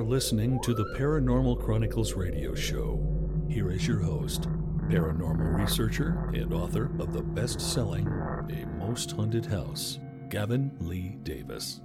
[0.00, 3.06] are listening to the Paranormal Chronicles radio show.
[3.50, 4.48] Here is your host,
[4.88, 9.98] paranormal researcher and author of the best selling A Most Haunted House,
[10.30, 11.82] Gavin Lee Davies.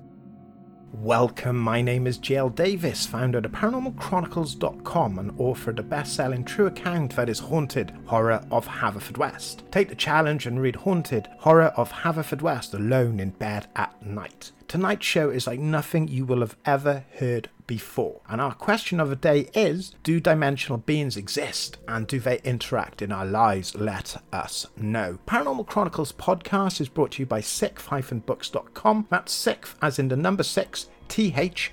[0.93, 6.67] Welcome, my name is GL Davies, founder of ParanormalChronicles.com and author of the best-selling true
[6.67, 9.69] account that is Haunted, Horror of Haverfordwest.
[9.71, 14.53] Take the challenge and read Haunted, Horror of Haverfordwest alone in bed at night.
[14.69, 18.21] Tonight's show is like nothing you will have ever heard before.
[18.29, 23.01] And our question of the day is Do dimensional beings exist and do they interact
[23.01, 23.75] in our lives?
[23.75, 25.19] Let us know.
[25.27, 29.07] Paranormal Chronicles podcast is brought to you by sixth-books.com.
[29.09, 31.71] That's sixth as in the number six, th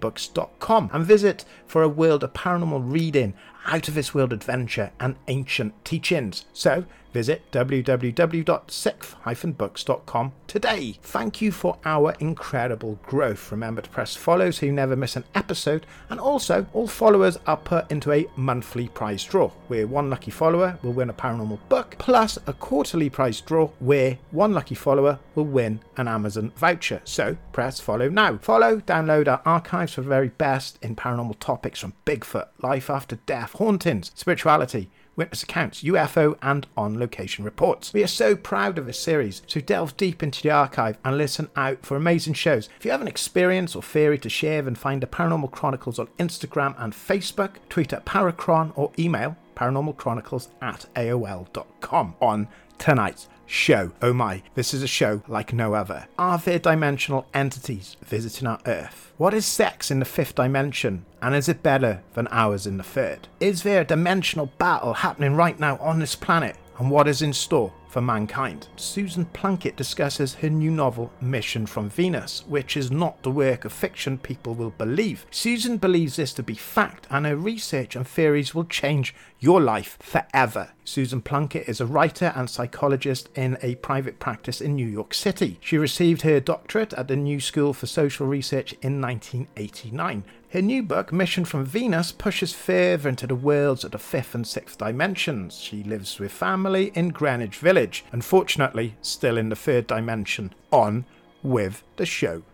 [0.00, 3.34] books.com and visit for a world of paranormal reading,
[3.66, 6.44] out of this world adventure, and ancient teachings.
[6.52, 10.98] So visit www.sixth-books.com today.
[11.00, 13.50] Thank you for our incredible growth.
[13.50, 17.56] Remember to press follow so you never miss an episode, and also all followers are
[17.56, 21.94] put into a monthly prize draw where one lucky follower will win a paranormal book,
[21.98, 27.00] plus a quarterly prize draw where one lucky follower will win an Amazon voucher.
[27.04, 28.38] So press follow now.
[28.38, 33.14] Follow, download our archives for the very best in paranormal topics from Bigfoot, life after
[33.26, 37.92] death, hauntings, spirituality witness accounts, UFO, and on location reports.
[37.92, 41.48] We are so proud of this series, so delve deep into the archive and listen
[41.56, 42.68] out for amazing shows.
[42.78, 46.08] If you have an experience or theory to share, then find the Paranormal Chronicles on
[46.18, 52.48] Instagram and Facebook, tweet at Paracron, or email paranormalchronicles at AOL.com on
[52.78, 53.92] tonight's show.
[54.02, 56.06] Oh my, this is a show like no other.
[56.18, 59.12] Are there dimensional entities visiting our Earth?
[59.16, 61.04] What is sex in the fifth dimension?
[61.22, 63.28] And is it better than ours in the third?
[63.40, 66.56] Is there a dimensional battle happening right now on this planet?
[66.78, 68.66] And what is in store for mankind?
[68.74, 73.72] Susan Plunket discusses her new novel, Mission from Venus, which is not the work of
[73.72, 75.24] fiction people will believe.
[75.30, 79.96] Susan believes this to be fact, and her research and theories will change your life
[80.00, 80.72] forever.
[80.84, 85.58] Susan Plunket is a writer and psychologist in a private practice in New York City.
[85.60, 90.24] She received her doctorate at the New School for Social Research in 1989.
[90.54, 94.46] Her new book, Mission from Venus, pushes further into the worlds of the fifth and
[94.46, 95.56] sixth dimensions.
[95.56, 100.54] She lives with family in Greenwich Village, unfortunately, still in the third dimension.
[100.70, 101.06] On
[101.42, 102.44] with the show.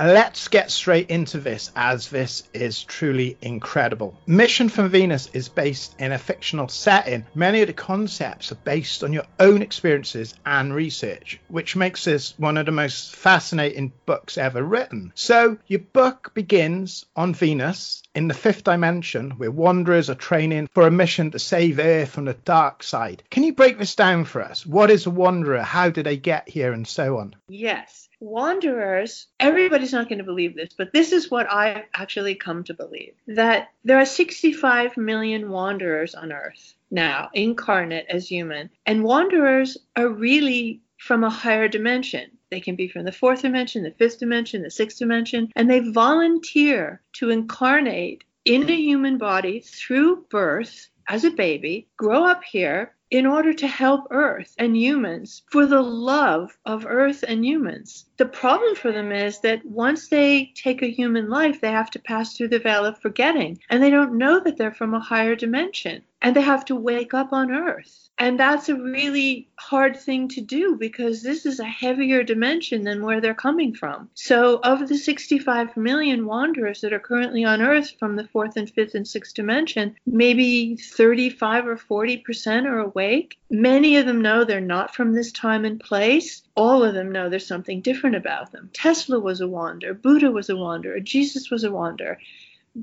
[0.00, 4.16] Let's get straight into this as this is truly incredible.
[4.28, 7.26] Mission from Venus is based in a fictional setting.
[7.34, 12.34] Many of the concepts are based on your own experiences and research, which makes this
[12.38, 15.10] one of the most fascinating books ever written.
[15.16, 20.86] So, your book begins on Venus in the fifth dimension, where wanderers are training for
[20.86, 23.24] a mission to save Earth from the dark side.
[23.30, 24.64] Can you break this down for us?
[24.64, 25.62] What is a wanderer?
[25.62, 26.72] How did they get here?
[26.72, 27.34] And so on.
[27.48, 32.64] Yes wanderers, everybody's not going to believe this, but this is what I've actually come
[32.64, 38.70] to believe that there are 65 million wanderers on Earth now, incarnate as human.
[38.86, 42.30] And wanderers are really from a higher dimension.
[42.50, 45.80] They can be from the fourth dimension, the fifth dimension, the sixth dimension, and they
[45.80, 52.94] volunteer to incarnate in a human body through birth as a baby, grow up here,
[53.10, 58.04] in order to help Earth and humans for the love of Earth and humans.
[58.18, 61.98] The problem for them is that once they take a human life, they have to
[61.98, 65.34] pass through the veil of forgetting, and they don't know that they're from a higher
[65.34, 68.07] dimension, and they have to wake up on Earth.
[68.20, 73.04] And that's a really hard thing to do because this is a heavier dimension than
[73.04, 74.10] where they're coming from.
[74.14, 78.68] So, of the 65 million wanderers that are currently on Earth from the fourth and
[78.68, 83.38] fifth and sixth dimension, maybe 35 or 40% are awake.
[83.50, 86.42] Many of them know they're not from this time and place.
[86.56, 88.70] All of them know there's something different about them.
[88.72, 92.18] Tesla was a wanderer, Buddha was a wanderer, Jesus was a wanderer.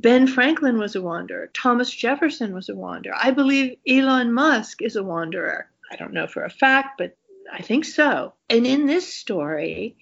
[0.01, 1.49] Ben Franklin was a wanderer.
[1.53, 3.15] Thomas Jefferson was a wanderer.
[3.17, 5.69] I believe Elon Musk is a wanderer.
[5.89, 7.15] I don't know for a fact, but
[7.49, 8.33] I think so.
[8.49, 9.95] And in this story,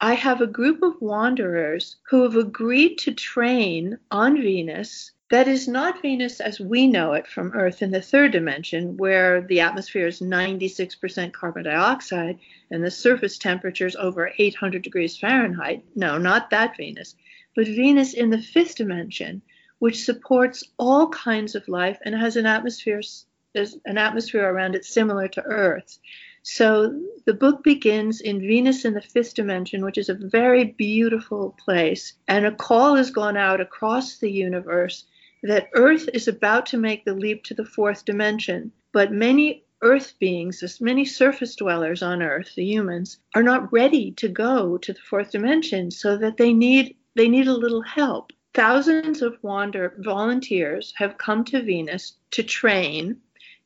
[0.00, 5.12] I have a group of wanderers who have agreed to train on Venus.
[5.30, 9.42] That is not Venus as we know it from Earth in the third dimension, where
[9.42, 12.38] the atmosphere is 96% carbon dioxide
[12.70, 15.84] and the surface temperature is over 800 degrees Fahrenheit.
[15.94, 17.14] No, not that Venus
[17.56, 19.42] but Venus in the fifth dimension,
[19.78, 23.00] which supports all kinds of life and has an atmosphere
[23.54, 25.98] there's an atmosphere around it similar to Earth.
[26.42, 31.56] So the book begins in Venus in the fifth dimension, which is a very beautiful
[31.58, 35.06] place, and a call has gone out across the universe
[35.42, 38.70] that Earth is about to make the leap to the fourth dimension.
[38.92, 44.10] But many Earth beings, as many surface dwellers on Earth, the humans, are not ready
[44.12, 48.32] to go to the fourth dimension, so that they need they need a little help.
[48.54, 53.16] Thousands of wander volunteers have come to Venus to train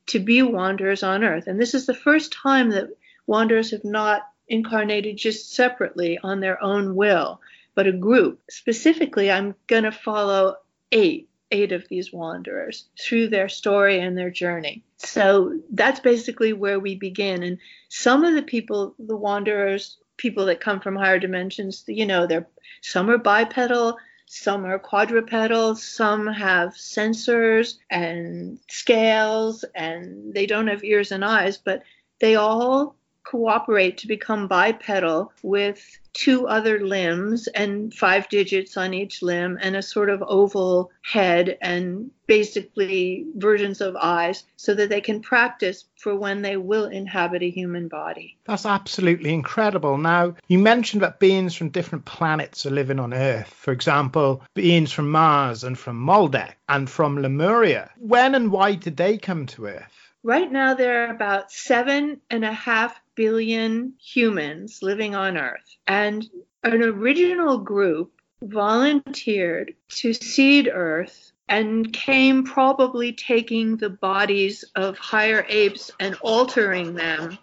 [0.07, 2.89] to be wanderers on Earth, and this is the first time that
[3.27, 7.39] wanderers have not incarnated just separately on their own will,
[7.75, 8.41] but a group.
[8.49, 10.55] Specifically, I'm going to follow
[10.91, 14.83] eight eight of these wanderers through their story and their journey.
[14.97, 17.43] So that's basically where we begin.
[17.43, 17.57] And
[17.89, 22.47] some of the people, the wanderers, people that come from higher dimensions, you know, they're
[22.81, 23.97] some are bipedal,
[24.27, 31.57] some are quadrupedal, some have sensors and scales, and they don't have ears and eyes,
[31.57, 31.81] but
[32.19, 39.21] they all cooperate to become bipedal with two other limbs and five digits on each
[39.21, 45.01] limb and a sort of oval head and basically versions of eyes so that they
[45.01, 48.37] can practice for when they will inhabit a human body.
[48.45, 49.97] That's absolutely incredible.
[49.97, 53.47] Now, you mentioned that beings from different planets are living on Earth.
[53.47, 57.91] For example, beings from Mars and from Maldek and from Lemuria.
[57.97, 60.01] When and why did they come to Earth?
[60.23, 65.75] Right now, there are about seven and a half billion humans living on Earth.
[65.85, 66.27] And
[66.63, 75.45] an original group volunteered to seed Earth and came probably taking the bodies of higher
[75.49, 77.37] apes and altering them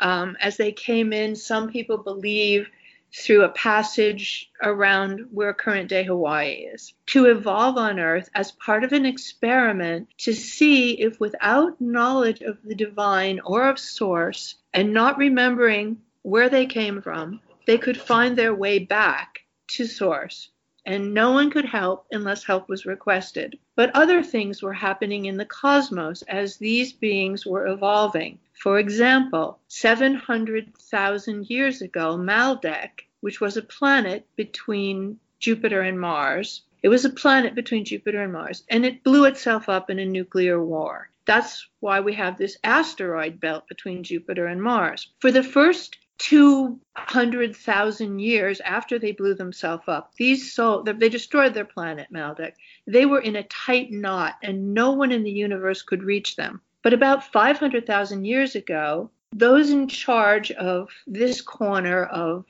[0.00, 1.36] um, as they came in.
[1.36, 2.70] Some people believe
[3.14, 8.84] through a passage around where current day Hawaii is, to evolve on Earth as part
[8.84, 14.94] of an experiment to see if, without knowledge of the divine or of source, and
[14.94, 20.48] not remembering where they came from, they could find their way back to source.
[20.84, 23.58] And no one could help unless help was requested.
[23.76, 28.40] But other things were happening in the cosmos as these beings were evolving.
[28.62, 36.88] For example, 700,000 years ago, Maldek, which was a planet between Jupiter and Mars, it
[36.88, 40.64] was a planet between Jupiter and Mars, and it blew itself up in a nuclear
[40.64, 41.10] war.
[41.24, 45.08] That's why we have this asteroid belt between Jupiter and Mars.
[45.18, 52.12] For the first 200,000 years after they blew themselves up, these they destroyed their planet,
[52.12, 52.54] Maldek.
[52.86, 56.60] They were in a tight knot, and no one in the universe could reach them.
[56.82, 62.44] But about 500,000 years ago, those in charge of this corner of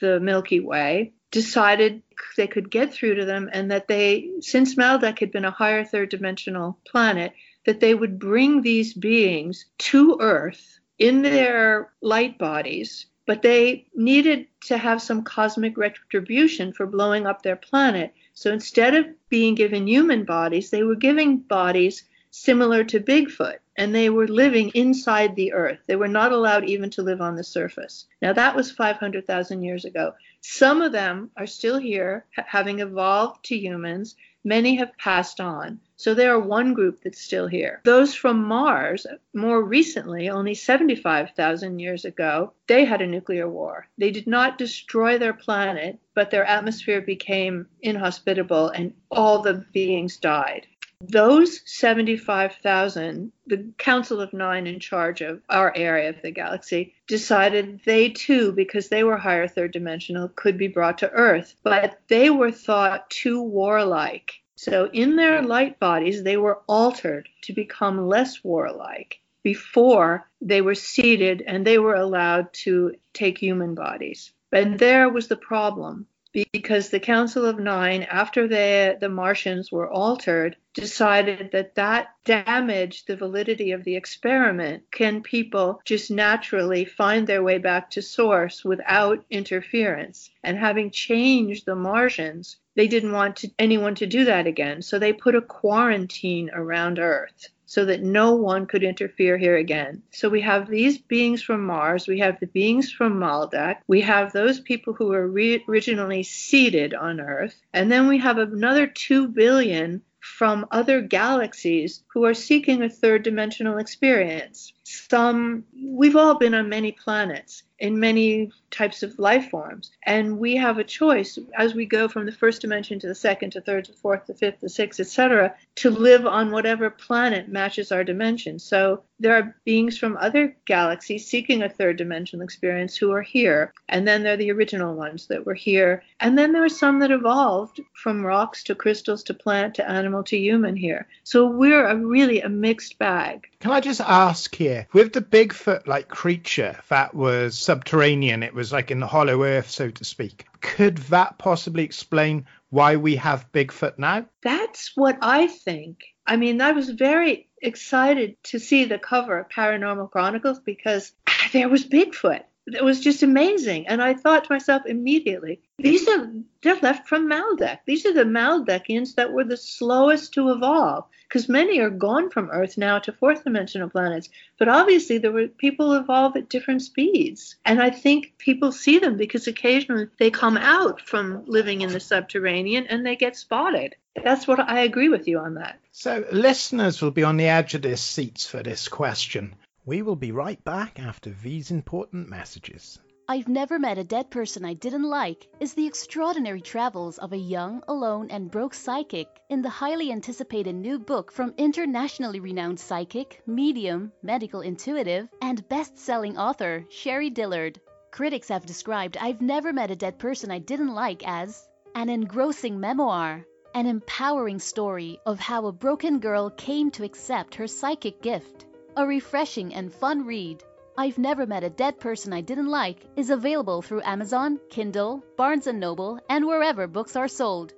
[0.00, 2.02] the Milky Way decided
[2.36, 5.84] they could get through to them and that they, since Maldek had been a higher
[5.84, 7.32] third dimensional planet,
[7.64, 14.46] that they would bring these beings to Earth in their light bodies, but they needed
[14.66, 18.12] to have some cosmic retribution for blowing up their planet.
[18.34, 23.94] So instead of being given human bodies, they were giving bodies similar to Bigfoot, and
[23.94, 25.78] they were living inside the earth.
[25.86, 28.06] They were not allowed even to live on the surface.
[28.20, 30.14] Now, that was 500,000 years ago.
[30.40, 34.16] Some of them are still here, having evolved to humans.
[34.42, 35.80] Many have passed on.
[35.96, 37.82] So there are one group that's still here.
[37.84, 43.86] Those from Mars, more recently, only 75,000 years ago, they had a nuclear war.
[43.98, 50.16] They did not destroy their planet, but their atmosphere became inhospitable and all the beings
[50.16, 50.66] died.
[51.02, 57.80] Those 75,000, the Council of Nine in charge of our area of the galaxy, decided
[57.86, 61.54] they too, because they were higher third dimensional, could be brought to Earth.
[61.62, 64.42] But they were thought too warlike.
[64.56, 70.74] So in their light bodies, they were altered to become less warlike before they were
[70.74, 74.32] seeded and they were allowed to take human bodies.
[74.52, 79.90] And there was the problem because the Council of Nine, after the, the Martians were
[79.90, 84.84] altered, decided that that damaged the validity of the experiment.
[84.90, 90.30] Can people just naturally find their way back to source without interference?
[90.44, 94.82] And having changed the Martians, they didn't want to, anyone to do that again.
[94.82, 100.02] So they put a quarantine around Earth so that no one could interfere here again.
[100.10, 104.32] So we have these beings from Mars, we have the beings from Maldek, we have
[104.32, 109.28] those people who were re- originally seeded on Earth, and then we have another 2
[109.28, 114.72] billion from other galaxies who are seeking a third dimensional experience.
[114.90, 119.90] Some, we've all been on many planets, in many types of life forms.
[120.04, 123.52] And we have a choice as we go from the first dimension to the second
[123.52, 127.90] to third to fourth to fifth to sixth, etc., to live on whatever planet matches
[127.90, 128.58] our dimension.
[128.58, 133.72] So there are beings from other galaxies seeking a third dimensional experience who are here.
[133.88, 136.02] And then there are the original ones that were here.
[136.20, 140.22] And then there are some that evolved from rocks to crystals to plant to animal
[140.24, 141.08] to human here.
[141.24, 143.46] So we're a really a mixed bag.
[143.60, 148.72] Can I just ask here, with the Bigfoot like creature that was subterranean, it was
[148.72, 153.50] like in the hollow earth, so to speak, could that possibly explain why we have
[153.52, 154.26] Bigfoot now?
[154.42, 156.04] That's what I think.
[156.26, 161.50] I mean, I was very excited to see the cover of Paranormal Chronicles because ah,
[161.52, 162.42] there was Bigfoot.
[162.66, 163.88] It was just amazing.
[163.88, 166.30] And I thought to myself immediately, these are
[166.62, 167.78] they're left from Maldek.
[167.86, 172.50] These are the Maldekians that were the slowest to evolve, because many are gone from
[172.50, 174.28] Earth now to fourth dimensional planets.
[174.58, 177.54] But obviously there were people evolve at different speeds.
[177.64, 182.00] And I think people see them because occasionally they come out from living in the
[182.00, 183.94] subterranean and they get spotted.
[184.24, 185.78] That's what I agree with you on that.
[185.92, 189.54] So listeners will be on the edge of their seats for this question.
[189.86, 192.98] We will be right back after these important messages.
[193.30, 197.36] I've Never Met a Dead Person I Didn't Like is the extraordinary travels of a
[197.36, 203.40] young, alone, and broke psychic in the highly anticipated new book from internationally renowned psychic,
[203.46, 207.80] medium, medical intuitive, and best selling author Sherrie Dillard.
[208.10, 212.80] Critics have described I've Never Met a Dead Person I Didn't Like as an engrossing
[212.80, 213.46] memoir,
[213.76, 219.06] an empowering story of how a broken girl came to accept her psychic gift, a
[219.06, 220.64] refreshing and fun read
[221.00, 225.66] I've Never Met a Dead Person I Didn't Like is available through Amazon, Kindle, Barnes
[225.66, 227.72] & Noble, and wherever books are sold.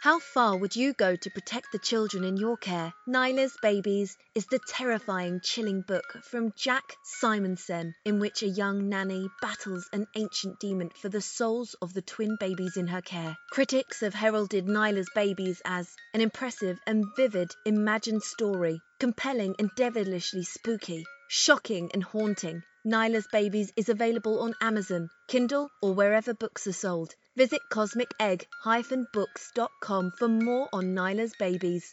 [0.00, 2.94] How far would you go to protect the children in your care?
[3.06, 9.28] Nyla's Babies is the terrifying, chilling book from Jack Simonson, in which a young nanny
[9.42, 13.36] battles an ancient demon for the souls of the twin babies in her care.
[13.50, 20.44] Critics have heralded Nyla's Babies as an impressive and vivid imagined story, compelling and devilishly
[20.44, 22.62] spooky, shocking and haunting.
[22.84, 27.14] Nyla's Babies is available on Amazon, Kindle, or wherever books are sold.
[27.36, 31.92] Visit cosmicegg-books.com for more on Nyla's babies.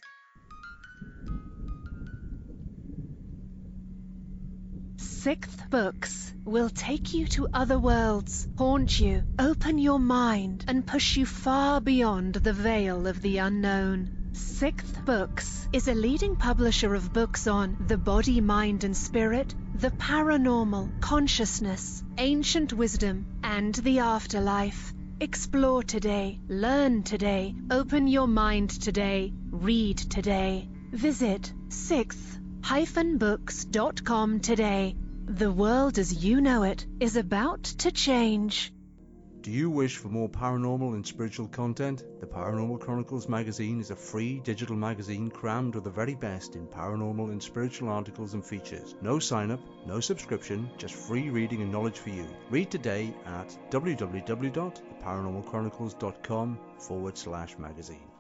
[4.95, 11.17] Sixth Books will take you to other worlds, haunt you, open your mind, and push
[11.17, 14.29] you far beyond the veil of the unknown.
[14.31, 19.91] Sixth Books is a leading publisher of books on the body, mind, and spirit, the
[19.91, 24.91] paranormal, consciousness, ancient wisdom, and the afterlife.
[25.19, 30.67] Explore today, learn today, open your mind today, read today.
[30.91, 34.95] Visit 6th-books.com today.
[35.25, 38.73] The world as you know it is about to change.
[39.47, 42.03] Do you wish for more paranormal and spiritual content?
[42.19, 46.67] The Paranormal Chronicles magazine is a free digital magazine crammed with the very best in
[46.67, 48.95] paranormal and spiritual articles and features.
[49.01, 52.27] No sign up, no subscription, just free reading and knowledge for you.
[52.49, 58.11] Read today at www.theparanormalchronicles.com forward slash magazine.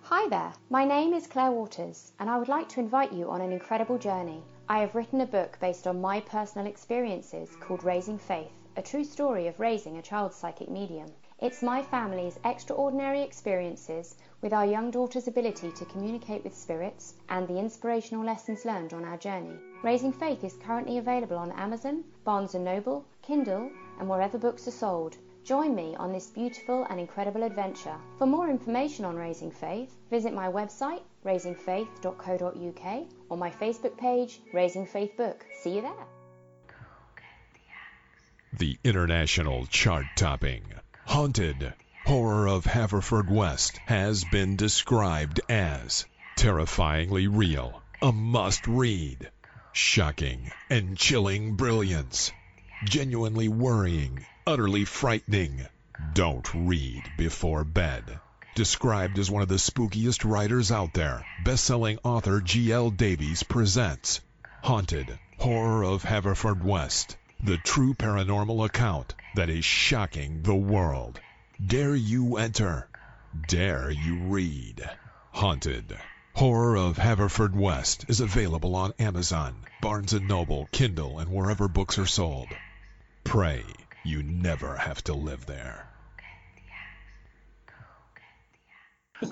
[0.00, 3.42] Hi there, my name is Claire Waters, and I would like to invite you on
[3.42, 4.42] an incredible journey.
[4.66, 9.02] I have written a book based on my personal experiences called Raising Faith a true
[9.02, 11.08] story of raising a child psychic medium.
[11.40, 17.48] It's my family's extraordinary experiences with our young daughter's ability to communicate with spirits and
[17.48, 19.58] the inspirational lessons learned on our journey.
[19.82, 23.68] Raising Faith is currently available on Amazon, Barnes & Noble, Kindle,
[23.98, 25.16] and wherever books are sold.
[25.42, 27.96] Join me on this beautiful and incredible adventure.
[28.16, 34.86] For more information on Raising Faith, visit my website, raisingfaith.co.uk, or my Facebook page, Raising
[34.86, 35.44] Faith Book.
[35.62, 36.17] See you there.
[38.58, 40.64] The international chart topping
[41.06, 41.74] Haunted
[42.04, 49.30] Horror of Haverfordwest has been described as terrifyingly real, a must read,
[49.70, 52.32] shocking and chilling brilliance,
[52.82, 55.64] genuinely worrying, utterly frightening.
[56.12, 58.18] Don't read before bed.
[58.56, 62.90] Described as one of the spookiest writers out there, best-selling author G.L.
[62.90, 64.20] Davies presents
[64.64, 71.20] Haunted Horror of Haverfordwest the true paranormal account that is shocking the world.
[71.64, 72.88] Dare you enter?
[73.46, 74.88] Dare you read?
[75.30, 75.96] Haunted.
[76.34, 82.06] Horror of Haverfordwest is available on Amazon, Barnes & Noble, Kindle, and wherever books are
[82.06, 82.48] sold.
[83.24, 83.64] Pray
[84.04, 85.88] you never have to live there.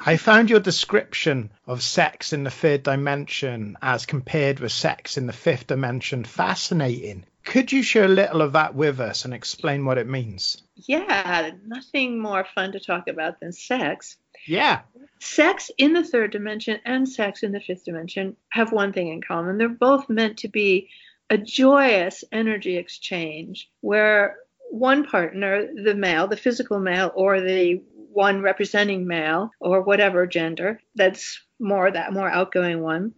[0.04, 5.26] I found your description of sex in the third dimension as compared with sex in
[5.26, 7.24] the fifth dimension fascinating.
[7.46, 10.62] Could you share a little of that with us and explain what it means?
[10.74, 14.16] Yeah, nothing more fun to talk about than sex.
[14.46, 14.80] Yeah.
[15.20, 19.22] Sex in the third dimension and sex in the fifth dimension have one thing in
[19.22, 19.58] common.
[19.58, 20.90] They're both meant to be
[21.30, 24.36] a joyous energy exchange where
[24.70, 30.80] one partner, the male, the physical male, or the one representing male or whatever gender,
[30.96, 33.14] that's more that more outgoing one,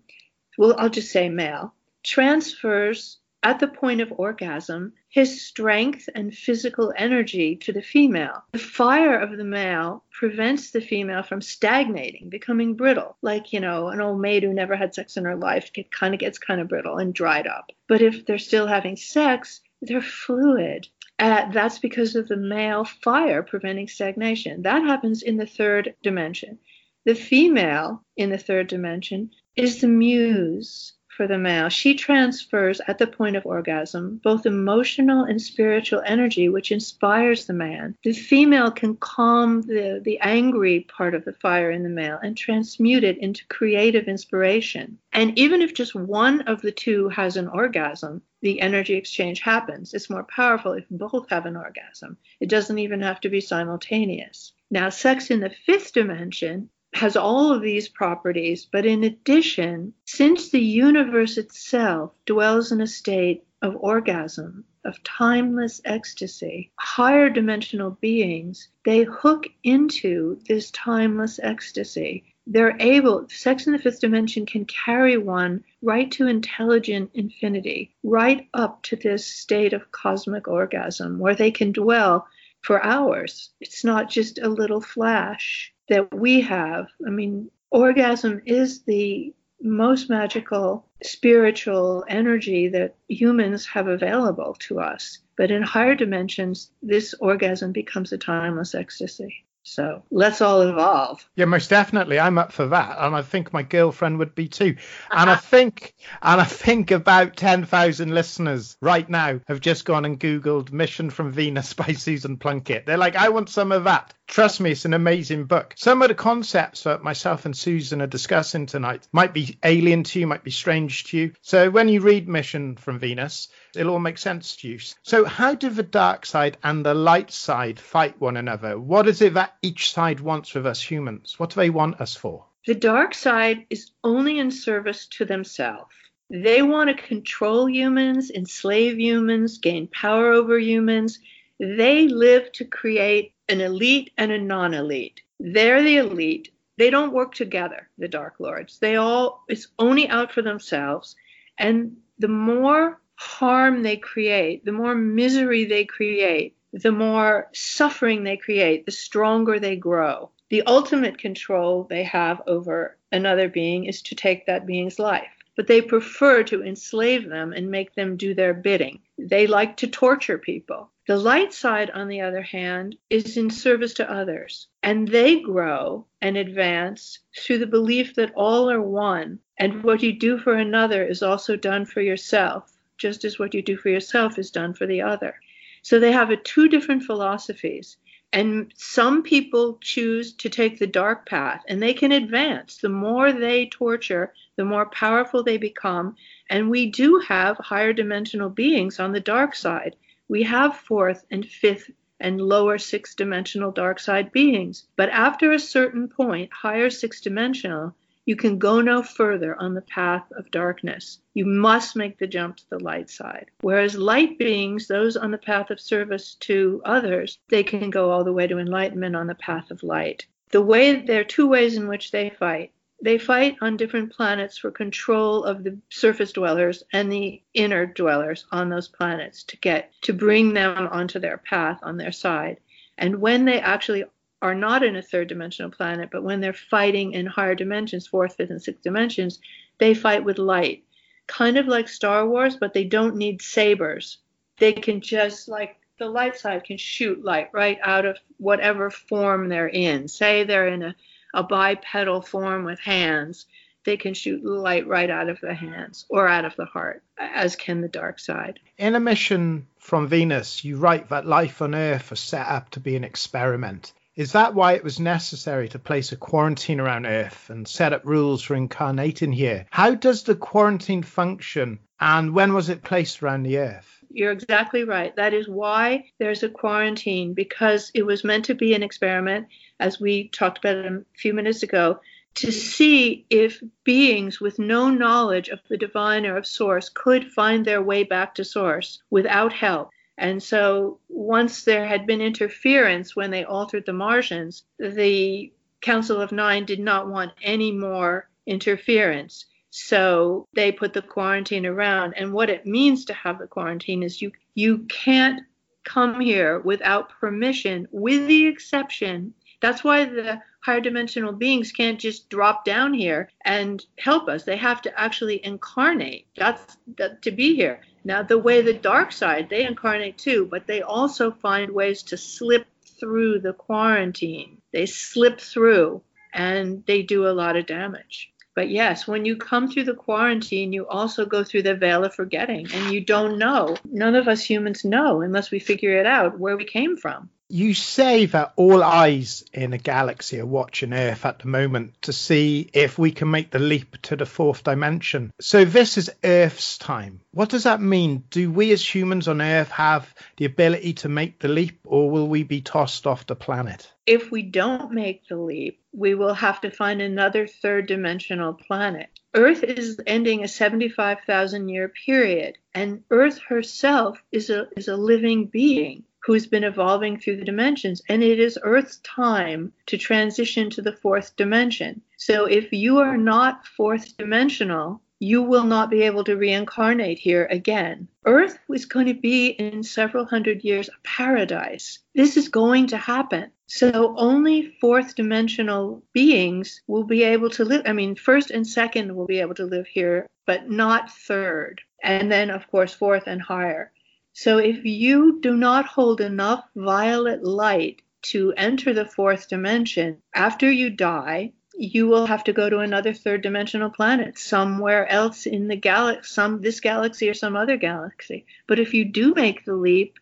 [0.59, 6.92] well, I'll just say male, transfers at the point of orgasm his strength and physical
[6.97, 8.42] energy to the female.
[8.52, 13.88] The fire of the male prevents the female from stagnating, becoming brittle, like, you know,
[13.88, 16.61] an old maid who never had sex in her life get, kind of gets kind
[16.61, 17.71] of brittle and dried up.
[17.87, 20.88] But if they're still having sex, they're fluid.
[21.18, 24.62] Uh, that's because of the male fire preventing stagnation.
[24.62, 26.59] That happens in the third dimension.
[27.04, 31.69] The female in the third dimension is the muse for the male.
[31.69, 37.53] She transfers at the point of orgasm both emotional and spiritual energy, which inspires the
[37.53, 37.97] man.
[38.05, 42.37] The female can calm the, the angry part of the fire in the male and
[42.37, 44.97] transmute it into creative inspiration.
[45.13, 49.95] And even if just one of the two has an orgasm, the energy exchange happens.
[49.95, 52.17] It's more powerful if both have an orgasm.
[52.39, 54.53] It doesn't even have to be simultaneous.
[54.71, 60.50] Now, sex in the fifth dimension has all of these properties, but in addition, since
[60.50, 68.68] the universe itself dwells in a state of orgasm, of timeless ecstasy, higher dimensional beings,
[68.85, 72.35] they hook into this timeless ecstasy.
[72.47, 78.49] They're able, sex in the fifth dimension can carry one right to intelligent infinity, right
[78.54, 82.26] up to this state of cosmic orgasm where they can dwell
[82.62, 83.50] for hours.
[83.61, 86.88] It's not just a little flash that we have.
[87.07, 95.18] I mean, orgasm is the most magical spiritual energy that humans have available to us.
[95.37, 99.45] But in higher dimensions, this orgasm becomes a timeless ecstasy.
[99.69, 101.29] So let's all evolve.
[101.37, 102.19] Yeah, most definitely.
[102.19, 104.77] I'm up for that, and I think my girlfriend would be too.
[105.11, 105.41] And I uh-huh.
[105.43, 110.73] think, and I think about ten thousand listeners right now have just gone and googled
[110.73, 112.87] "Mission from Venus" by Susan Plunket.
[112.87, 114.15] They're like, I want some of that.
[114.27, 115.75] Trust me, it's an amazing book.
[115.77, 120.21] Some of the concepts that myself and Susan are discussing tonight might be alien to
[120.21, 121.33] you, might be strange to you.
[121.41, 124.79] So when you read Mission from Venus, it'll all make sense to you.
[125.03, 128.79] So, how do the dark side and the light side fight one another?
[128.79, 131.38] What is it that each side wants with us humans?
[131.38, 132.45] What do they want us for?
[132.66, 135.95] The dark side is only in service to themselves.
[136.31, 141.19] They want to control humans, enslave humans, gain power over humans.
[141.59, 145.23] They live to create an elite and a non elite.
[145.40, 146.53] They're the elite.
[146.77, 148.79] They don't work together, the Dark Lords.
[148.79, 151.16] They all, it's only out for themselves.
[151.57, 158.37] And the more harm they create, the more misery they create, the more suffering they
[158.37, 160.31] create, the stronger they grow.
[160.50, 165.33] The ultimate control they have over another being is to take that being's life.
[165.57, 169.00] But they prefer to enslave them and make them do their bidding.
[169.18, 170.88] They like to torture people.
[171.09, 176.07] The light side, on the other hand, is in service to others, and they grow
[176.22, 181.04] and advance through the belief that all are one, and what you do for another
[181.04, 184.87] is also done for yourself, just as what you do for yourself is done for
[184.87, 185.41] the other.
[185.83, 187.97] So they have a, two different philosophies.
[188.33, 192.77] And some people choose to take the dark path and they can advance.
[192.77, 196.17] The more they torture, the more powerful they become.
[196.51, 199.97] And we do have higher dimensional beings on the dark side.
[200.29, 204.87] We have fourth and fifth and lower six dimensional dark side beings.
[204.97, 207.95] But after a certain point, higher six dimensional,
[208.29, 211.19] you can go no further on the path of darkness.
[211.33, 213.47] You must make the jump to the light side.
[213.62, 218.25] Whereas light beings, those on the path of service to others, they can go all
[218.25, 220.27] the way to enlightenment on the path of light.
[220.51, 222.73] The way there are two ways in which they fight.
[223.01, 228.45] They fight on different planets for control of the surface dwellers and the inner dwellers
[228.53, 232.59] on those planets to get to bring them onto their path on their side.
[232.99, 234.05] And when they actually
[234.40, 238.37] are not in a third dimensional planet, but when they're fighting in higher dimensions, fourth,
[238.37, 239.40] fifth, and sixth dimensions,
[239.79, 240.85] they fight with light.
[241.27, 244.18] Kind of like Star Wars, but they don't need sabers.
[244.59, 249.48] They can just, like, the light side can shoot light right out of whatever form
[249.48, 250.09] they're in.
[250.09, 250.94] Say they're in a,
[251.35, 253.46] a bipedal form with hands,
[253.85, 257.57] they can shoot light right out of the hands or out of the heart, as
[257.57, 258.61] can the dark side.
[258.77, 262.81] In a mission from Venus, you write that life on Earth was set up to
[262.81, 263.92] be an experiment.
[264.18, 268.04] Is that why it was necessary to place a quarantine around Earth and set up
[268.04, 269.64] rules for incarnating here?
[269.70, 274.02] How does the quarantine function and when was it placed around the Earth?
[274.11, 275.14] You're exactly right.
[275.14, 279.46] That is why there's a quarantine because it was meant to be an experiment,
[279.78, 282.00] as we talked about a few minutes ago,
[282.35, 287.64] to see if beings with no knowledge of the divine or of source could find
[287.64, 289.90] their way back to source without help.
[290.18, 296.33] And so once there had been interference when they altered the Martians, the Council of
[296.33, 299.46] Nine did not want any more interference.
[299.70, 302.14] So they put the quarantine around.
[302.16, 305.42] And what it means to have the quarantine is you you can't
[305.85, 309.35] come here without permission, with the exception.
[309.61, 314.44] That's why the higher dimensional beings can't just drop down here and help us.
[314.44, 316.27] They have to actually incarnate.
[316.37, 317.81] That's that, to be here.
[318.05, 322.16] Now, the way the dark side, they incarnate too, but they also find ways to
[322.16, 322.66] slip
[322.99, 324.61] through the quarantine.
[324.73, 328.31] They slip through and they do a lot of damage.
[328.55, 332.14] But yes, when you come through the quarantine, you also go through the veil of
[332.14, 333.77] forgetting and you don't know.
[333.85, 337.73] None of us humans know unless we figure it out where we came from you
[337.73, 342.69] say that all eyes in a galaxy are watching Earth at the moment to see
[342.75, 345.33] if we can make the leap to the fourth dimension.
[345.41, 347.21] So this is Earth's time.
[347.33, 348.25] What does that mean?
[348.29, 352.29] Do we as humans on Earth have the ability to make the leap or will
[352.29, 353.91] we be tossed off the planet?
[354.05, 359.09] If we don't make the leap, we will have to find another third dimensional planet.
[359.35, 365.47] Earth is ending a 75,000 year period, and Earth herself is a, is a living
[365.47, 368.03] being who's been evolving through the dimensions.
[368.11, 372.03] And it is Earth's time to transition to the fourth dimension.
[372.19, 377.47] So if you are not fourth dimensional, you will not be able to reincarnate here
[377.51, 378.09] again.
[378.27, 382.01] Earth was going to be in several hundred years a paradise.
[382.14, 383.51] This is going to happen.
[383.67, 387.85] So only fourth dimensional beings will be able to live.
[387.87, 391.81] I mean, first and second will be able to live here, but not third.
[392.03, 393.93] And then, of course, fourth and higher.
[394.40, 400.70] So if you do not hold enough violet light to enter the fourth dimension, after
[400.70, 405.66] you die, you will have to go to another third dimensional planet somewhere else in
[405.66, 408.46] the galaxy, some this galaxy or some other galaxy.
[408.68, 410.20] But if you do make the leap,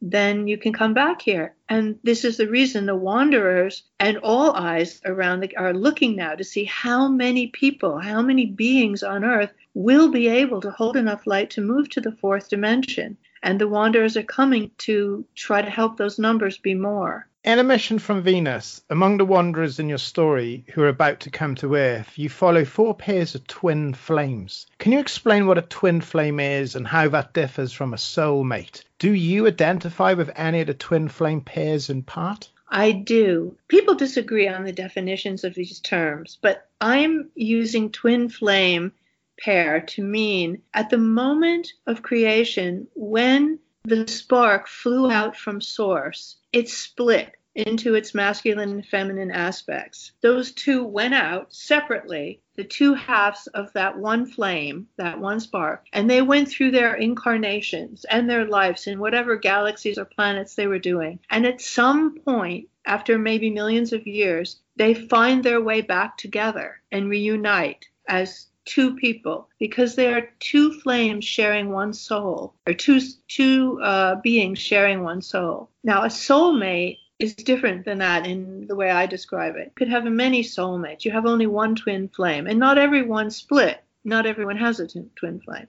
[0.00, 1.54] then you can come back here.
[1.68, 6.34] And this is the reason the wanderers and all eyes around the, are looking now
[6.36, 10.96] to see how many people, how many beings on Earth will be able to hold
[10.96, 15.62] enough light to move to the fourth dimension and the wanderers are coming to try
[15.62, 17.26] to help those numbers be more.
[17.44, 21.30] In a mission from Venus, among the wanderers in your story who are about to
[21.30, 24.66] come to Earth, you follow four pairs of twin flames.
[24.78, 28.82] Can you explain what a twin flame is and how that differs from a soulmate?
[28.98, 32.50] Do you identify with any of the twin flame pairs in part?
[32.70, 33.56] I do.
[33.68, 38.92] People disagree on the definitions of these terms, but I'm using twin flame
[39.38, 46.36] pair to mean at the moment of creation, when the spark flew out from source,
[46.52, 50.12] it split into its masculine and feminine aspects.
[50.20, 55.86] Those two went out separately, the two halves of that one flame, that one spark,
[55.92, 60.66] and they went through their incarnations and their lives in whatever galaxies or planets they
[60.68, 61.18] were doing.
[61.30, 66.80] And at some point, after maybe millions of years, they find their way back together
[66.92, 73.00] and reunite as two people because they are two flames sharing one soul or two
[73.26, 75.70] two uh, beings sharing one soul.
[75.82, 79.68] Now a soulmate is different than that in the way i describe it.
[79.68, 81.04] You could have many soulmates.
[81.06, 83.82] You have only one twin flame and not everyone split.
[84.04, 85.68] Not everyone has a t- twin flame.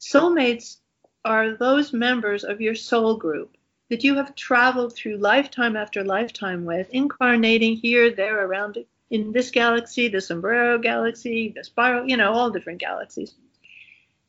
[0.00, 0.78] Soulmates
[1.24, 3.56] are those members of your soul group
[3.88, 8.76] that you have traveled through lifetime after lifetime with incarnating here there around
[9.12, 13.34] in this galaxy, the Sombrero galaxy, the Spiral, you know, all different galaxies.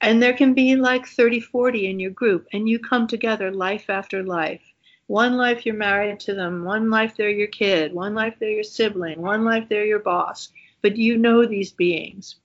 [0.01, 3.89] And there can be like 30, 40 in your group, and you come together life
[3.89, 4.61] after life.
[5.07, 8.63] One life you're married to them, one life they're your kid, one life they're your
[8.63, 10.49] sibling, one life they're your boss.
[10.81, 12.35] But you know these beings.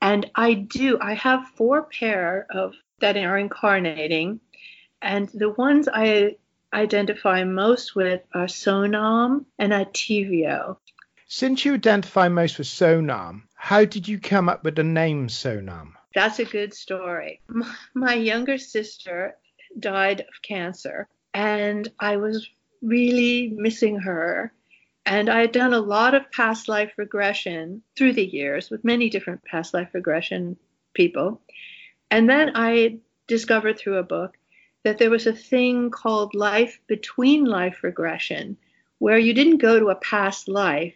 [0.00, 4.38] And I do, I have four pair of that are incarnating.
[5.02, 6.36] And the ones I
[6.72, 10.76] identify most with are Sonam and Ativio.
[11.30, 15.92] Since you identify most with Sonam, how did you come up with the name Sonam?
[16.14, 17.42] That's a good story.
[17.92, 19.36] My younger sister
[19.78, 22.48] died of cancer, and I was
[22.80, 24.54] really missing her.
[25.04, 29.10] And I had done a lot of past life regression through the years with many
[29.10, 30.56] different past life regression
[30.94, 31.42] people.
[32.10, 34.38] And then I discovered through a book
[34.82, 38.56] that there was a thing called life between life regression,
[38.98, 40.94] where you didn't go to a past life,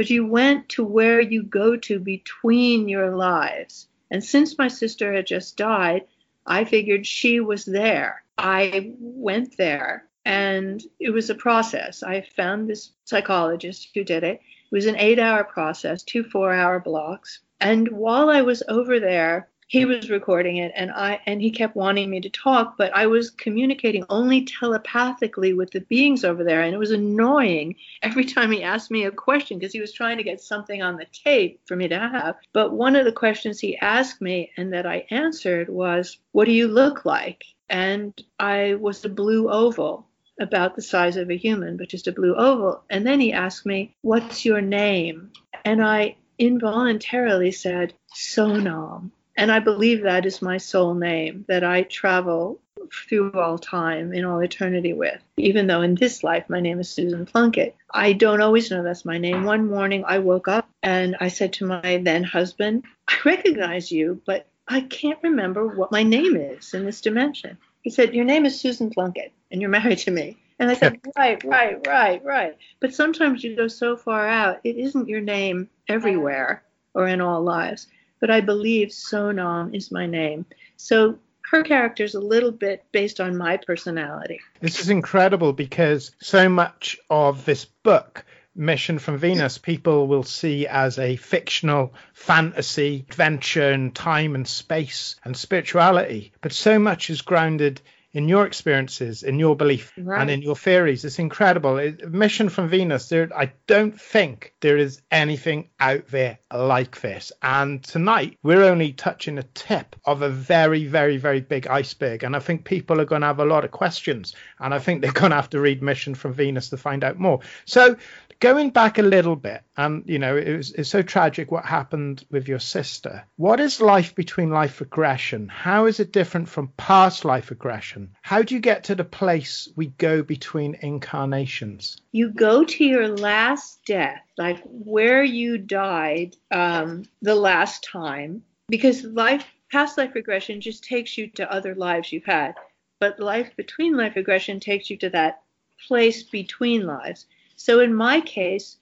[0.00, 3.86] but you went to where you go to between your lives.
[4.10, 6.06] And since my sister had just died,
[6.46, 8.22] I figured she was there.
[8.38, 12.02] I went there and it was a process.
[12.02, 14.40] I found this psychologist who did it.
[14.40, 17.40] It was an eight hour process, two four hour blocks.
[17.60, 21.76] And while I was over there, he was recording it and I and he kept
[21.76, 26.62] wanting me to talk, but I was communicating only telepathically with the beings over there
[26.62, 30.16] and it was annoying every time he asked me a question because he was trying
[30.16, 32.34] to get something on the tape for me to have.
[32.52, 36.52] But one of the questions he asked me and that I answered was, "What do
[36.52, 40.08] you look like?" And I was a blue oval
[40.40, 42.82] about the size of a human, but just a blue oval.
[42.90, 45.30] And then he asked me, What's your name?
[45.64, 49.12] And I involuntarily said, Sonam.
[49.40, 52.60] And I believe that is my soul name that I travel
[53.08, 55.18] through all time in all eternity with.
[55.38, 59.06] Even though in this life my name is Susan Plunket, I don't always know that's
[59.06, 59.44] my name.
[59.44, 64.20] One morning I woke up and I said to my then husband, I recognize you,
[64.26, 67.56] but I can't remember what my name is in this dimension.
[67.80, 70.36] He said, Your name is Susan Plunket and you're married to me.
[70.58, 72.58] And I said, Right, right, right, right.
[72.78, 77.40] But sometimes you go so far out, it isn't your name everywhere or in all
[77.40, 77.86] lives.
[78.20, 80.46] But I believe Sonam is my name.
[80.76, 81.18] So
[81.50, 84.40] her character is a little bit based on my personality.
[84.60, 90.66] This is incredible because so much of this book Mission from Venus, people will see
[90.66, 96.32] as a fictional fantasy, adventure, and time and space and spirituality.
[96.40, 97.80] But so much is grounded
[98.12, 100.20] in your experiences, in your belief, right.
[100.20, 101.04] and in your theories.
[101.04, 101.78] It's incredible.
[101.78, 107.30] It, Mission from Venus, there, I don't think there is anything out there like this.
[107.42, 112.24] And tonight, we're only touching a tip of a very, very, very big iceberg.
[112.24, 114.34] And I think people are going to have a lot of questions.
[114.58, 117.18] And I think they're going to have to read Mission from Venus to find out
[117.18, 117.40] more.
[117.64, 117.96] So
[118.40, 122.24] going back a little bit, and you know, it was, it's so tragic what happened
[122.30, 123.24] with your sister.
[123.36, 125.48] What is life between life regression?
[125.48, 128.16] How is it different from past life regression?
[128.22, 132.00] How do you get to the place we go between incarnations?
[132.12, 139.04] You go to your last death, like where you died um, the last time, because
[139.04, 142.54] life, past life regression just takes you to other lives you've had.
[142.98, 145.42] But life between life regression takes you to that
[145.86, 147.26] place between lives.
[147.60, 148.78] So in my case,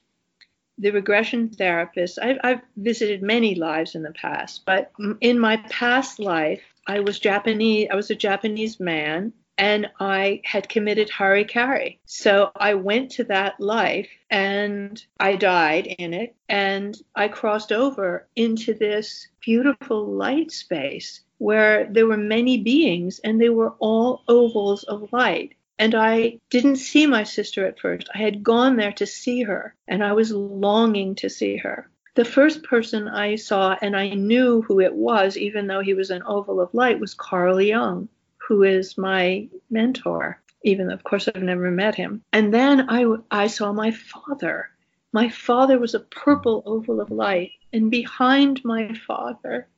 [0.78, 6.20] the regression therapist, I've, I've, visited many lives in the past, but in my past
[6.20, 11.98] life, I was Japanese, I was a Japanese man and I had committed harikari.
[12.06, 18.28] So I went to that life and I died in it and I crossed over
[18.36, 24.84] into this beautiful light space where there were many beings and they were all ovals
[24.84, 25.54] of light.
[25.78, 28.08] And I didn't see my sister at first.
[28.12, 31.88] I had gone there to see her, and I was longing to see her.
[32.16, 36.10] The first person I saw, and I knew who it was, even though he was
[36.10, 41.28] an oval of light, was Carl Jung, who is my mentor, even though, of course,
[41.28, 42.24] I've never met him.
[42.32, 44.70] And then I, I saw my father.
[45.12, 49.68] My father was a purple oval of light, and behind my father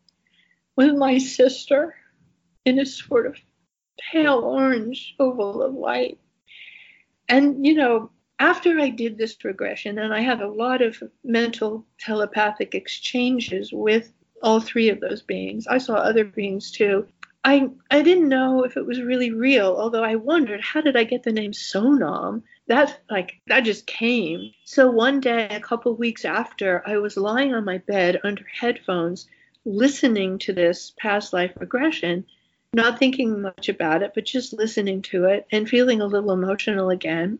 [0.76, 1.94] was my sister
[2.64, 3.36] in a sort of
[4.12, 6.18] pale orange oval of light.
[7.28, 11.84] And, you know, after I did this regression, and I had a lot of mental
[11.98, 17.06] telepathic exchanges with all three of those beings, I saw other beings too.
[17.44, 21.04] I, I didn't know if it was really real, although I wondered how did I
[21.04, 22.42] get the name Sonam?
[22.66, 24.52] That like that just came.
[24.64, 29.26] So one day, a couple weeks after, I was lying on my bed under headphones,
[29.64, 32.26] listening to this past life regression,
[32.72, 36.90] not thinking much about it, but just listening to it and feeling a little emotional
[36.90, 37.38] again.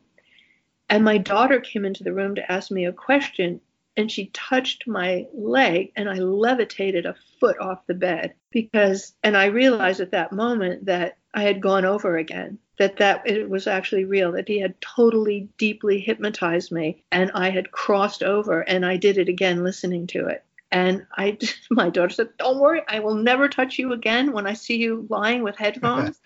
[0.88, 3.60] And my daughter came into the room to ask me a question,
[3.96, 9.36] and she touched my leg, and I levitated a foot off the bed because, and
[9.36, 13.68] I realized at that moment that I had gone over again, that that it was
[13.68, 18.84] actually real, that he had totally deeply hypnotized me, and I had crossed over, and
[18.84, 20.42] I did it again listening to it.
[20.72, 21.38] And I,
[21.70, 25.06] my daughter said, "Don't worry, I will never touch you again when I see you
[25.11, 26.20] lying with headphones.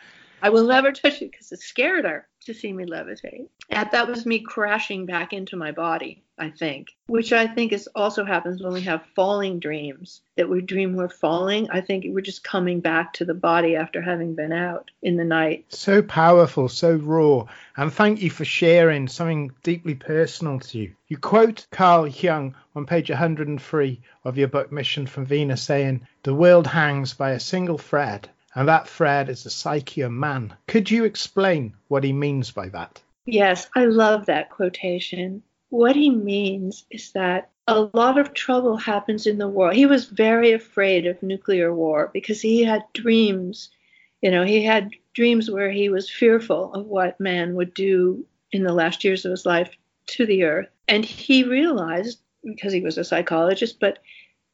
[0.45, 3.49] I will never touch it because it scared her to see me levitate.
[3.71, 7.89] And that was me crashing back into my body, I think, which I think is
[7.95, 10.21] also happens when we have falling dreams.
[10.37, 11.71] That we dream we're falling.
[11.71, 15.25] I think we're just coming back to the body after having been out in the
[15.25, 15.65] night.
[15.71, 17.47] So powerful, so raw.
[17.75, 20.95] And thank you for sharing something deeply personal to you.
[21.09, 26.35] You quote Carl Jung on page 103 of your book Mission from Venus saying, The
[26.35, 30.55] world hangs by a single thread and that thread is the psyche of man.
[30.67, 33.01] Could you explain what he means by that?
[33.27, 35.43] Yes, I love that quotation.
[35.71, 39.75] What he means is that a lot of trouble happens in the world.
[39.75, 43.71] He was very afraid of nuclear war because he had dreams.
[44.21, 48.63] You know, he had dreams where he was fearful of what man would do in
[48.63, 49.75] the last years of his life
[50.07, 50.69] to the earth.
[50.87, 53.99] And he realized, because he was a psychologist, but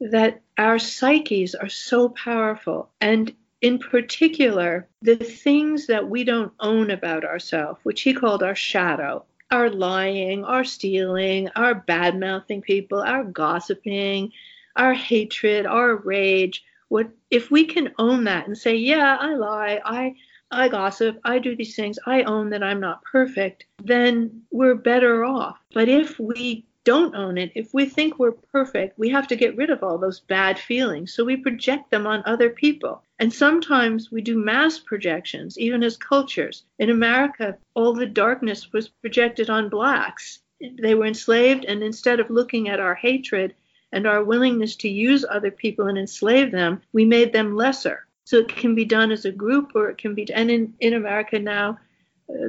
[0.01, 2.89] that our psyches are so powerful.
[3.01, 8.55] And in particular, the things that we don't own about ourselves, which he called our
[8.55, 14.33] shadow, our lying, our stealing, our bad mouthing people, our gossiping,
[14.77, 16.65] our hatred, our rage.
[16.89, 20.15] What if we can own that and say, yeah, I lie, I
[20.53, 25.25] I gossip, I do these things, I own that I'm not perfect, then we're better
[25.25, 25.59] off.
[25.73, 29.57] But if we don't own it, if we think we're perfect, we have to get
[29.57, 31.13] rid of all those bad feelings.
[31.13, 33.03] So we project them on other people.
[33.19, 36.65] And sometimes we do mass projections, even as cultures.
[36.79, 40.41] In America, all the darkness was projected on blacks.
[40.61, 43.55] They were enslaved, and instead of looking at our hatred
[43.93, 48.07] and our willingness to use other people and enslave them, we made them lesser.
[48.25, 50.95] So it can be done as a group, or it can be, and in, in
[50.95, 51.79] America now,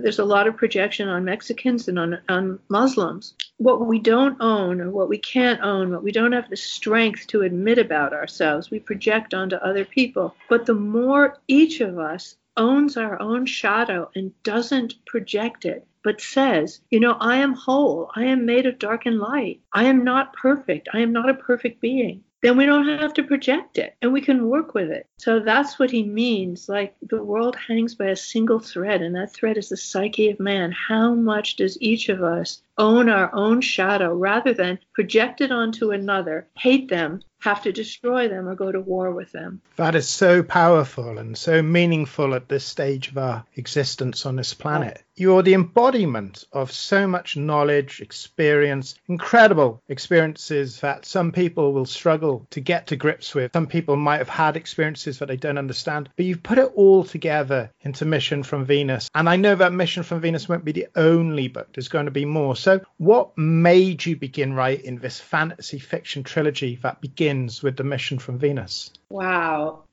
[0.01, 3.33] there's a lot of projection on Mexicans and on, on Muslims.
[3.57, 7.27] What we don't own or what we can't own, what we don't have the strength
[7.27, 10.35] to admit about ourselves, we project onto other people.
[10.49, 16.21] But the more each of us owns our own shadow and doesn't project it, but
[16.21, 18.11] says, you know, I am whole.
[18.15, 19.61] I am made of dark and light.
[19.71, 20.89] I am not perfect.
[20.93, 24.21] I am not a perfect being then we don't have to project it and we
[24.21, 25.07] can work with it.
[25.17, 26.67] So that's what he means.
[26.67, 30.39] Like the world hangs by a single thread, and that thread is the psyche of
[30.39, 30.71] man.
[30.71, 35.91] How much does each of us own our own shadow rather than project it onto
[35.91, 39.61] another, hate them, have to destroy them, or go to war with them?
[39.75, 44.55] That is so powerful and so meaningful at this stage of our existence on this
[44.55, 45.03] planet.
[45.21, 52.47] You're the embodiment of so much knowledge, experience, incredible experiences that some people will struggle
[52.49, 53.51] to get to grips with.
[53.53, 57.03] Some people might have had experiences that they don't understand, but you've put it all
[57.03, 59.11] together into Mission from Venus.
[59.13, 62.11] And I know that Mission from Venus won't be the only book, there's going to
[62.11, 62.55] be more.
[62.55, 68.17] So, what made you begin writing this fantasy fiction trilogy that begins with the Mission
[68.17, 68.89] from Venus?
[69.09, 69.83] Wow.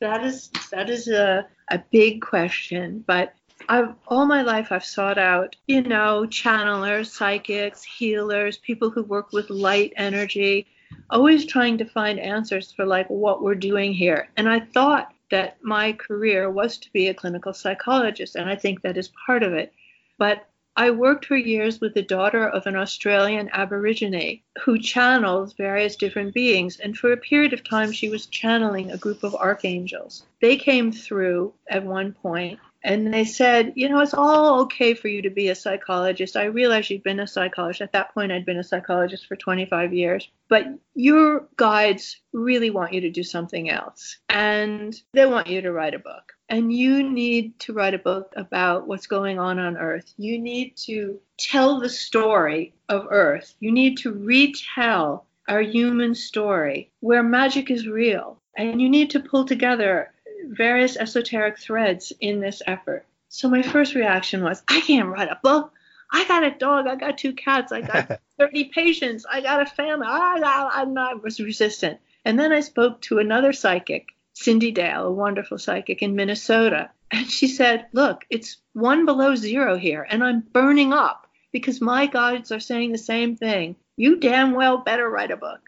[0.00, 3.34] That is that is a, a big question, but
[3.68, 9.32] I've all my life I've sought out, you know, channelers, psychics, healers, people who work
[9.32, 10.66] with light energy,
[11.10, 14.28] always trying to find answers for like what we're doing here.
[14.36, 18.82] And I thought that my career was to be a clinical psychologist, and I think
[18.82, 19.72] that is part of it.
[20.18, 25.96] But I worked for years with the daughter of an Australian Aborigine who channels various
[25.96, 26.78] different beings.
[26.78, 30.24] And for a period of time, she was channeling a group of archangels.
[30.40, 35.08] They came through at one point and they said, you know, it's all okay for
[35.08, 36.36] you to be a psychologist.
[36.36, 37.80] I realize you've been a psychologist.
[37.80, 42.92] At that point, I'd been a psychologist for 25 years, but your guides really want
[42.92, 44.18] you to do something else.
[44.28, 46.32] And they want you to write a book.
[46.48, 50.12] And you need to write a book about what's going on on Earth.
[50.18, 53.54] You need to tell the story of Earth.
[53.60, 58.38] You need to retell our human story where magic is real.
[58.56, 60.12] And you need to pull together
[60.48, 63.06] various esoteric threads in this effort.
[63.28, 65.72] So my first reaction was, I can't write a book.
[66.10, 66.86] I got a dog.
[66.86, 67.72] I got two cats.
[67.72, 69.24] I got 30 patients.
[69.30, 70.06] I got a family.
[70.08, 71.98] I, I, I'm not was resistant.
[72.24, 76.90] And then I spoke to another psychic, Cyndi Dale, a wonderful psychic in Minnesota.
[77.10, 82.06] And she said, Look, it's one below zero here, and I'm burning up because my
[82.06, 83.76] guides are saying the same thing.
[83.96, 85.60] You damn well better write a book.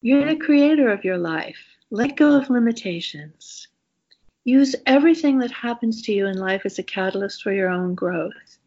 [0.00, 1.58] You're the creator of your life.
[1.90, 3.68] Let go of limitations.
[4.44, 8.58] Use everything that happens to you in life as a catalyst for your own growth.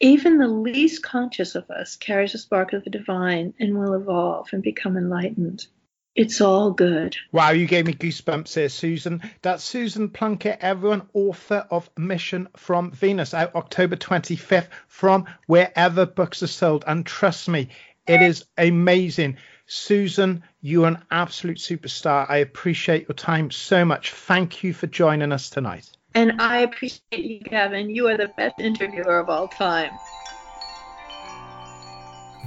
[0.00, 4.48] Even the least conscious of us carries a spark of the divine and will evolve
[4.52, 5.66] and become enlightened.
[6.14, 7.16] It's all good.
[7.32, 9.20] Wow, you gave me goosebumps here, Susan.
[9.42, 16.44] That's Susan Plunket, everyone, author of Mission from Venus, out October 25th from wherever books
[16.44, 16.84] are sold.
[16.86, 17.68] And trust me,
[18.06, 19.38] it is amazing.
[19.66, 22.30] Susan, you're an absolute superstar.
[22.30, 24.12] I appreciate your time so much.
[24.12, 25.90] Thank you for joining us tonight.
[26.14, 27.90] And I appreciate you, Gavin.
[27.90, 29.90] You are the best interviewer of all time.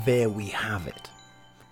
[0.05, 1.09] There we have it.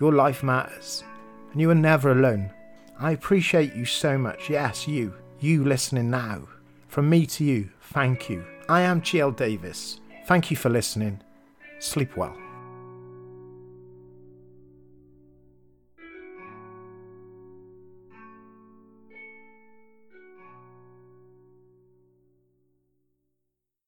[0.00, 1.04] your life matters,
[1.52, 2.50] and you are never alone.
[2.98, 4.50] I appreciate you so much.
[4.50, 6.42] Yes, you you listening now.
[6.88, 8.44] From me to you, thank you.
[8.68, 10.00] I am GL Davies.
[10.26, 11.22] Thank you for listening.
[11.78, 12.45] Sleep well.